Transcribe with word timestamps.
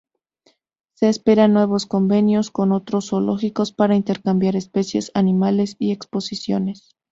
Se 0.95 1.09
esperan 1.09 1.53
nuevos 1.53 1.85
convenios 1.85 2.49
con 2.49 2.71
otros 2.71 3.09
zoológicos, 3.09 3.71
para 3.71 3.95
intercambiar 3.95 4.55
especies 4.55 5.11
animales 5.13 5.75
y 5.77 5.91
exposiciones. 5.91 6.95